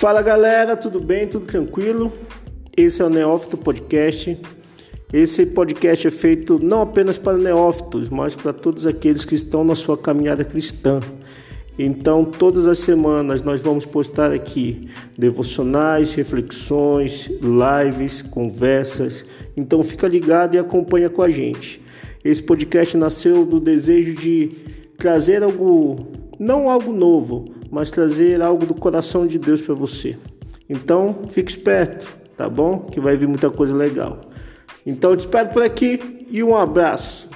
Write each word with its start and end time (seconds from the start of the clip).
Fala 0.00 0.22
galera, 0.22 0.78
tudo 0.78 0.98
bem? 0.98 1.26
Tudo 1.26 1.44
tranquilo? 1.44 2.10
Esse 2.74 3.02
é 3.02 3.04
o 3.04 3.10
Neófito 3.10 3.58
Podcast. 3.58 4.34
Esse 5.12 5.44
podcast 5.44 6.08
é 6.08 6.10
feito 6.10 6.58
não 6.58 6.80
apenas 6.80 7.18
para 7.18 7.36
neófitos, 7.36 8.08
mas 8.08 8.34
para 8.34 8.50
todos 8.50 8.86
aqueles 8.86 9.26
que 9.26 9.34
estão 9.34 9.62
na 9.62 9.74
sua 9.74 9.98
caminhada 9.98 10.42
cristã. 10.42 11.00
Então, 11.78 12.24
todas 12.24 12.66
as 12.66 12.78
semanas 12.78 13.42
nós 13.42 13.60
vamos 13.60 13.84
postar 13.84 14.32
aqui 14.32 14.88
devocionais, 15.18 16.14
reflexões, 16.14 17.28
lives, 17.42 18.22
conversas. 18.22 19.22
Então, 19.54 19.82
fica 19.82 20.08
ligado 20.08 20.54
e 20.54 20.58
acompanha 20.58 21.10
com 21.10 21.20
a 21.20 21.30
gente. 21.30 21.78
Esse 22.24 22.42
podcast 22.42 22.96
nasceu 22.96 23.44
do 23.44 23.60
desejo 23.60 24.14
de 24.14 24.48
trazer 24.96 25.42
algo, 25.42 26.06
não 26.38 26.70
algo 26.70 26.90
novo, 26.90 27.59
mas 27.70 27.90
trazer 27.90 28.42
algo 28.42 28.66
do 28.66 28.74
coração 28.74 29.26
de 29.26 29.38
Deus 29.38 29.62
para 29.62 29.74
você. 29.74 30.18
Então, 30.68 31.24
fique 31.28 31.50
esperto, 31.50 32.12
tá 32.36 32.48
bom? 32.48 32.80
Que 32.80 33.00
vai 33.00 33.16
vir 33.16 33.28
muita 33.28 33.50
coisa 33.50 33.74
legal. 33.74 34.20
Então, 34.84 35.16
te 35.16 35.20
espero 35.20 35.50
por 35.50 35.62
aqui 35.62 36.26
e 36.30 36.42
um 36.42 36.56
abraço. 36.56 37.29